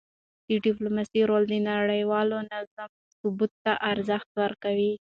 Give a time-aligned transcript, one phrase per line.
[0.47, 4.93] د ډیپلوماسی رول د نړیوال نظام ثبات ته ارزښت ورکوي.